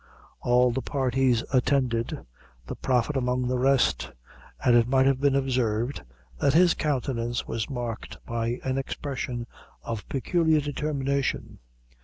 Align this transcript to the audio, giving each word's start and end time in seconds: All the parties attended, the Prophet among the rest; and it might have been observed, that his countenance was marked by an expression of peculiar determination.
All 0.39 0.71
the 0.71 0.81
parties 0.81 1.43
attended, 1.53 2.25
the 2.65 2.75
Prophet 2.75 3.15
among 3.15 3.47
the 3.47 3.59
rest; 3.59 4.11
and 4.65 4.75
it 4.75 4.87
might 4.87 5.05
have 5.05 5.21
been 5.21 5.35
observed, 5.35 6.01
that 6.39 6.55
his 6.55 6.73
countenance 6.73 7.47
was 7.47 7.69
marked 7.69 8.17
by 8.25 8.59
an 8.63 8.79
expression 8.79 9.45
of 9.83 10.09
peculiar 10.09 10.59
determination. 10.59 11.59